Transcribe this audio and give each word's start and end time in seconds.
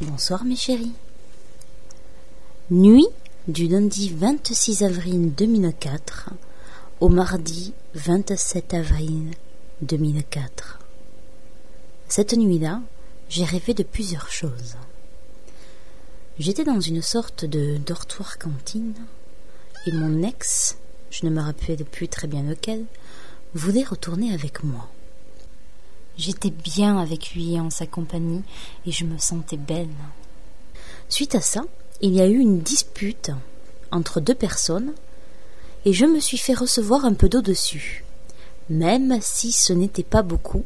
Bonsoir 0.00 0.44
mes 0.44 0.56
chéris. 0.56 0.92
Nuit 2.70 3.06
du 3.46 3.68
lundi 3.68 4.10
26 4.10 4.82
avril 4.82 5.32
2004 5.32 6.30
au 6.98 7.08
mardi 7.08 7.72
27 7.94 8.74
avril 8.74 9.30
2004. 9.82 10.80
Cette 12.08 12.36
nuit-là, 12.36 12.80
j'ai 13.28 13.44
rêvé 13.44 13.74
de 13.74 13.84
plusieurs 13.84 14.32
choses. 14.32 14.74
J'étais 16.40 16.64
dans 16.64 16.80
une 16.80 17.02
sorte 17.02 17.44
de 17.44 17.76
dortoir 17.76 18.38
cantine 18.38 18.94
et 19.86 19.92
mon 19.92 20.24
ex, 20.24 20.78
je 21.10 21.26
ne 21.26 21.30
me 21.30 21.40
rappelais 21.40 21.76
plus 21.76 22.08
très 22.08 22.26
bien 22.26 22.42
lequel, 22.42 22.86
voulait 23.54 23.84
retourner 23.84 24.32
avec 24.32 24.62
moi. 24.62 24.88
J'étais 26.16 26.50
bien 26.50 26.98
avec 26.98 27.34
lui 27.34 27.58
en 27.58 27.70
sa 27.70 27.86
compagnie 27.86 28.42
et 28.86 28.92
je 28.92 29.04
me 29.04 29.18
sentais 29.18 29.56
belle. 29.56 29.88
Suite 31.08 31.34
à 31.34 31.40
ça, 31.40 31.64
il 32.02 32.14
y 32.14 32.20
a 32.20 32.26
eu 32.26 32.38
une 32.38 32.60
dispute 32.60 33.30
entre 33.90 34.20
deux 34.20 34.34
personnes 34.34 34.92
et 35.84 35.92
je 35.92 36.04
me 36.04 36.20
suis 36.20 36.38
fait 36.38 36.54
recevoir 36.54 37.04
un 37.04 37.14
peu 37.14 37.28
d'eau 37.28 37.40
dessus. 37.40 38.04
Même 38.68 39.18
si 39.20 39.50
ce 39.50 39.72
n'était 39.72 40.04
pas 40.04 40.22
beaucoup, 40.22 40.64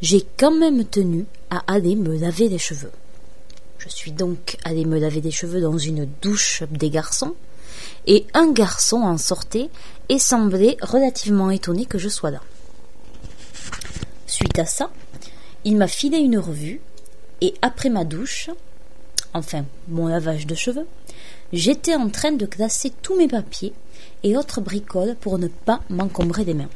j'ai 0.00 0.24
quand 0.36 0.56
même 0.56 0.84
tenu 0.84 1.26
à 1.50 1.62
aller 1.66 1.96
me 1.96 2.16
laver 2.16 2.48
les 2.48 2.58
cheveux. 2.58 2.92
Je 3.78 3.88
suis 3.88 4.12
donc 4.12 4.58
allé 4.64 4.84
me 4.84 4.98
laver 4.98 5.20
les 5.20 5.30
cheveux 5.30 5.60
dans 5.60 5.78
une 5.78 6.06
douche 6.20 6.62
des 6.70 6.90
garçons 6.90 7.34
et 8.06 8.26
un 8.34 8.50
garçon 8.52 8.98
en 8.98 9.18
sortait 9.18 9.70
et 10.08 10.18
semblait 10.18 10.76
relativement 10.82 11.50
étonné 11.50 11.86
que 11.86 11.98
je 11.98 12.08
sois 12.08 12.30
là. 12.30 12.40
Suite 14.26 14.58
à 14.58 14.66
ça, 14.66 14.90
il 15.64 15.76
m'a 15.76 15.88
filé 15.88 16.18
une 16.18 16.38
revue 16.38 16.80
et 17.40 17.54
après 17.62 17.88
ma 17.88 18.04
douche, 18.04 18.50
enfin 19.34 19.64
mon 19.88 20.06
lavage 20.06 20.46
de 20.46 20.54
cheveux, 20.54 20.86
j'étais 21.52 21.94
en 21.94 22.08
train 22.08 22.32
de 22.32 22.46
classer 22.46 22.92
tous 23.02 23.16
mes 23.16 23.28
papiers 23.28 23.72
et 24.22 24.36
autres 24.36 24.60
bricoles 24.60 25.16
pour 25.20 25.38
ne 25.38 25.48
pas 25.48 25.80
m'encombrer 25.88 26.44
des 26.44 26.54
mains. 26.54 26.68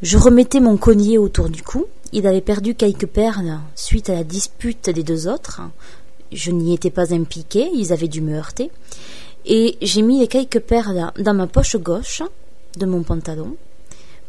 Je 0.00 0.16
remettais 0.16 0.60
mon 0.60 0.76
collier 0.76 1.18
autour 1.18 1.48
du 1.48 1.62
cou. 1.62 1.86
Il 2.12 2.26
avait 2.26 2.40
perdu 2.40 2.74
quelques 2.74 3.06
perles 3.06 3.58
suite 3.74 4.08
à 4.08 4.14
la 4.14 4.24
dispute 4.24 4.88
des 4.90 5.02
deux 5.02 5.26
autres. 5.26 5.60
Je 6.30 6.52
n'y 6.52 6.72
étais 6.72 6.90
pas 6.90 7.12
impliqué, 7.12 7.68
ils 7.74 7.92
avaient 7.92 8.08
dû 8.08 8.20
me 8.20 8.36
heurter. 8.36 8.70
Et 9.50 9.78
j'ai 9.80 10.02
mis 10.02 10.20
les 10.20 10.28
quelques 10.28 10.60
perles 10.60 11.10
dans 11.18 11.32
ma 11.32 11.46
poche 11.46 11.76
gauche 11.76 12.22
de 12.76 12.84
mon 12.84 13.02
pantalon. 13.02 13.56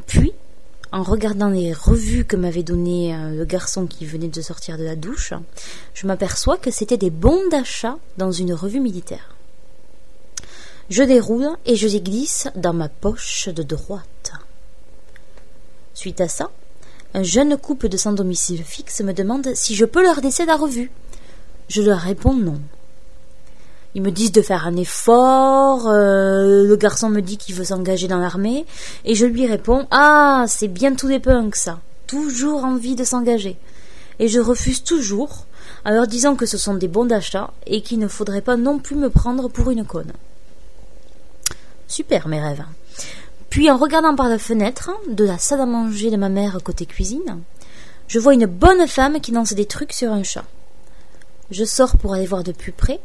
Puis, 0.07 0.31
en 0.93 1.03
regardant 1.03 1.49
les 1.49 1.73
revues 1.73 2.23
que 2.23 2.37
m'avait 2.37 2.63
donné 2.63 3.13
euh, 3.13 3.35
le 3.35 3.43
garçon 3.43 3.85
qui 3.85 4.05
venait 4.05 4.29
de 4.29 4.41
sortir 4.41 4.77
de 4.77 4.85
la 4.85 4.95
douche, 4.95 5.33
je 5.93 6.07
m'aperçois 6.07 6.57
que 6.57 6.71
c'était 6.71 6.97
des 6.97 7.09
bons 7.09 7.49
d'achat 7.51 7.97
dans 8.17 8.31
une 8.31 8.53
revue 8.53 8.79
militaire. 8.79 9.35
Je 10.89 11.03
déroule 11.03 11.49
et 11.65 11.75
je 11.75 11.89
les 11.89 11.99
glisse 11.99 12.47
dans 12.55 12.73
ma 12.73 12.87
poche 12.87 13.49
de 13.49 13.61
droite. 13.61 14.31
Suite 15.93 16.21
à 16.21 16.29
ça, 16.29 16.49
un 17.13 17.23
jeune 17.23 17.57
couple 17.57 17.89
de 17.89 17.97
sans 17.97 18.13
domicile 18.13 18.63
fixe 18.63 19.01
me 19.01 19.11
demande 19.11 19.53
si 19.53 19.75
je 19.75 19.83
peux 19.83 20.01
leur 20.01 20.21
laisser 20.21 20.45
la 20.45 20.55
revue. 20.55 20.89
Je 21.67 21.81
leur 21.81 21.99
réponds 21.99 22.35
non. 22.35 22.61
Ils 23.95 24.03
me 24.03 24.11
disent 24.11 24.31
de 24.31 24.41
faire 24.41 24.67
un 24.67 24.75
effort, 24.75 25.87
euh, 25.87 26.67
le 26.67 26.75
garçon 26.75 27.09
me 27.09 27.21
dit 27.21 27.37
qu'il 27.37 27.55
veut 27.55 27.63
s'engager 27.63 28.07
dans 28.07 28.19
l'armée, 28.19 28.65
et 29.03 29.15
je 29.15 29.25
lui 29.25 29.47
réponds 29.47 29.87
Ah, 29.89 30.45
c'est 30.47 30.67
bien 30.67 30.93
tout 30.93 31.07
des 31.07 31.19
punks 31.19 31.55
ça, 31.55 31.79
toujours 32.05 32.65
envie 32.65 32.95
de 32.95 33.03
s'engager. 33.03 33.57
Et 34.19 34.27
je 34.27 34.39
refuse 34.39 34.83
toujours, 34.83 35.45
en 35.85 35.91
leur 35.91 36.05
disant 36.05 36.35
que 36.35 36.45
ce 36.45 36.57
sont 36.57 36.75
des 36.75 36.87
bons 36.87 37.05
d'achat 37.05 37.51
et 37.65 37.81
qu'il 37.81 37.99
ne 37.99 38.07
faudrait 38.07 38.41
pas 38.41 38.57
non 38.57 38.77
plus 38.77 38.95
me 38.95 39.09
prendre 39.09 39.49
pour 39.49 39.71
une 39.71 39.85
conne. 39.85 40.13
Super 41.87 42.27
mes 42.27 42.41
rêves. 42.41 42.65
Puis 43.49 43.71
en 43.71 43.77
regardant 43.77 44.15
par 44.15 44.29
la 44.29 44.37
fenêtre 44.37 44.91
de 45.09 45.25
la 45.25 45.39
salle 45.39 45.61
à 45.61 45.65
manger 45.65 46.11
de 46.11 46.17
ma 46.17 46.29
mère 46.29 46.59
côté 46.63 46.85
cuisine, 46.85 47.41
je 48.07 48.19
vois 48.19 48.35
une 48.35 48.45
bonne 48.45 48.87
femme 48.87 49.19
qui 49.19 49.31
lance 49.31 49.53
des 49.53 49.65
trucs 49.65 49.93
sur 49.93 50.11
un 50.11 50.23
chat. 50.23 50.45
Je 51.51 51.63
sors 51.63 51.97
pour 51.97 52.13
aller 52.13 52.25
voir 52.25 52.43
de 52.43 52.51
plus 52.51 52.71
près, 52.71 52.99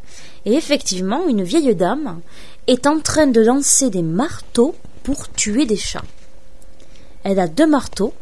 et 0.44 0.54
effectivement, 0.54 1.26
une 1.28 1.42
vieille 1.42 1.74
dame 1.74 2.20
est 2.66 2.86
en 2.86 3.00
train 3.00 3.26
de 3.26 3.40
lancer 3.40 3.90
des 3.90 4.02
marteaux 4.02 4.74
pour 5.02 5.30
tuer 5.32 5.66
des 5.66 5.76
chats. 5.76 6.04
Elle 7.22 7.40
a 7.40 7.48
deux 7.48 7.66
marteaux, 7.66 8.12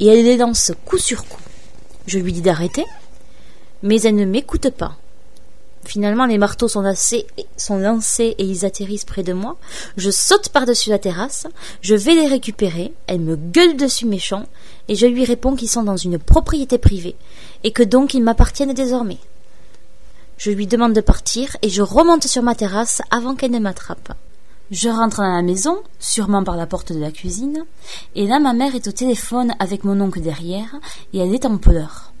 et 0.00 0.06
elle 0.06 0.24
les 0.24 0.36
lance 0.36 0.72
coup 0.84 0.98
sur 0.98 1.24
coup. 1.24 1.40
Je 2.06 2.18
lui 2.18 2.32
dis 2.32 2.42
d'arrêter, 2.42 2.84
mais 3.82 4.00
elle 4.02 4.16
ne 4.16 4.24
m'écoute 4.24 4.70
pas. 4.70 4.96
Finalement, 5.84 6.24
les 6.24 6.38
marteaux 6.38 6.68
sont, 6.68 6.80
lancés 6.80 7.26
et 8.38 8.44
ils 8.44 8.64
atterrissent 8.64 9.04
près 9.04 9.22
de 9.22 9.32
moi. 9.32 9.56
Je 9.96 10.10
saute 10.10 10.48
par-dessus 10.48 10.90
la 10.90 10.98
terrasse, 10.98 11.46
je 11.82 11.94
vais 11.94 12.14
les 12.14 12.26
récupérer, 12.26 12.92
elle 13.06 13.20
me 13.20 13.36
gueule 13.36 13.76
dessus 13.76 14.06
méchant, 14.06 14.44
et 14.88 14.94
je 14.94 15.06
lui 15.06 15.24
réponds 15.24 15.56
qu'ils 15.56 15.68
sont 15.68 15.82
dans 15.82 15.96
une 15.96 16.18
propriété 16.18 16.78
privée, 16.78 17.16
et 17.64 17.72
que 17.72 17.82
donc 17.82 18.14
ils 18.14 18.22
m'appartiennent 18.22 18.72
désormais. 18.72 19.18
Je 20.36 20.50
lui 20.50 20.66
demande 20.66 20.92
de 20.92 21.00
partir 21.00 21.56
et 21.62 21.68
je 21.68 21.82
remonte 21.82 22.24
sur 22.24 22.42
ma 22.42 22.54
terrasse 22.54 23.02
avant 23.10 23.34
qu'elle 23.34 23.52
ne 23.52 23.58
m'attrape. 23.58 24.12
Je 24.70 24.88
rentre 24.88 25.18
dans 25.18 25.32
la 25.32 25.42
maison, 25.42 25.78
sûrement 26.00 26.42
par 26.42 26.56
la 26.56 26.66
porte 26.66 26.92
de 26.92 26.98
la 26.98 27.12
cuisine, 27.12 27.64
et 28.14 28.26
là 28.26 28.40
ma 28.40 28.54
mère 28.54 28.74
est 28.74 28.88
au 28.88 28.92
téléphone 28.92 29.54
avec 29.58 29.84
mon 29.84 30.00
oncle 30.00 30.20
derrière, 30.20 30.74
et 31.12 31.18
elle 31.18 31.34
est 31.34 31.44
en 31.44 31.58
pleurs. 31.58 32.12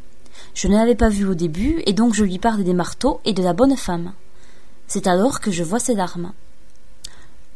Je 0.54 0.68
ne 0.68 0.76
l'avais 0.76 0.94
pas 0.94 1.08
vue 1.08 1.26
au 1.26 1.34
début, 1.34 1.82
et 1.86 1.92
donc 1.92 2.14
je 2.14 2.22
lui 2.22 2.38
parle 2.38 2.62
des 2.62 2.74
marteaux 2.74 3.20
et 3.24 3.32
de 3.32 3.42
la 3.42 3.54
bonne 3.54 3.76
femme. 3.76 4.12
C'est 4.86 5.06
alors 5.06 5.40
que 5.40 5.50
je 5.50 5.64
vois 5.64 5.80
ses 5.80 5.94
larmes. 5.94 6.32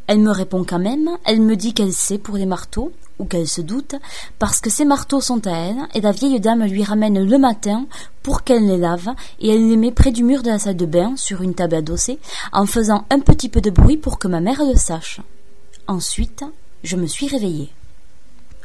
Elle 0.06 0.20
me 0.20 0.30
répond 0.30 0.64
quand 0.64 0.78
même, 0.78 1.10
elle 1.24 1.42
me 1.42 1.54
dit 1.54 1.74
qu'elle 1.74 1.92
sait 1.92 2.18
pour 2.18 2.36
les 2.36 2.47
marteaux, 2.47 2.92
ou 3.18 3.24
qu'elle 3.24 3.48
se 3.48 3.60
doute, 3.60 3.94
parce 4.38 4.60
que 4.60 4.70
ces 4.70 4.84
marteaux 4.84 5.20
sont 5.20 5.46
à 5.46 5.52
elle, 5.52 5.78
et 5.94 6.00
la 6.00 6.12
vieille 6.12 6.40
dame 6.40 6.64
lui 6.64 6.84
ramène 6.84 7.22
le 7.22 7.38
matin 7.38 7.86
pour 8.22 8.44
qu'elle 8.44 8.66
les 8.66 8.78
lave, 8.78 9.08
et 9.40 9.54
elle 9.54 9.68
les 9.68 9.76
met 9.76 9.92
près 9.92 10.10
du 10.10 10.22
mur 10.22 10.42
de 10.42 10.50
la 10.50 10.58
salle 10.58 10.76
de 10.76 10.86
bain, 10.86 11.14
sur 11.16 11.42
une 11.42 11.54
table 11.54 11.76
adossée, 11.76 12.18
en 12.52 12.66
faisant 12.66 13.04
un 13.10 13.20
petit 13.20 13.48
peu 13.48 13.60
de 13.60 13.70
bruit 13.70 13.96
pour 13.96 14.18
que 14.18 14.28
ma 14.28 14.40
mère 14.40 14.62
le 14.64 14.76
sache. 14.76 15.20
Ensuite, 15.86 16.44
je 16.84 16.96
me 16.96 17.06
suis 17.06 17.28
réveillée. 17.28 17.70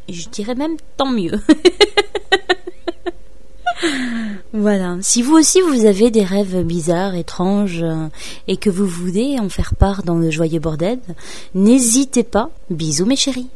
Et 0.07 0.13
je 0.13 0.29
dirais 0.29 0.55
même 0.55 0.77
tant 0.97 1.09
mieux. 1.09 1.41
Voilà. 4.53 4.97
Si 5.01 5.21
vous 5.21 5.33
aussi 5.35 5.61
vous 5.61 5.85
avez 5.85 6.11
des 6.11 6.23
rêves 6.23 6.63
bizarres, 6.63 7.15
étranges, 7.15 7.81
euh, 7.81 8.07
et 8.47 8.57
que 8.57 8.69
vous 8.69 8.85
voulez 8.85 9.37
en 9.39 9.49
faire 9.49 9.75
part 9.75 10.03
dans 10.03 10.15
le 10.15 10.29
joyeux 10.29 10.59
bordel, 10.59 10.99
n'hésitez 11.55 12.23
pas. 12.23 12.51
Bisous 12.69 13.05
mes 13.05 13.15
chéris. 13.15 13.49